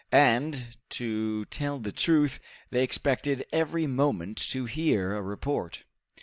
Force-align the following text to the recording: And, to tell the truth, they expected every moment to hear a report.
And, 0.11 0.75
to 0.89 1.45
tell 1.45 1.77
the 1.77 1.91
truth, 1.91 2.39
they 2.71 2.81
expected 2.81 3.45
every 3.53 3.85
moment 3.85 4.37
to 4.49 4.65
hear 4.65 5.13
a 5.15 5.21
report. 5.21 5.83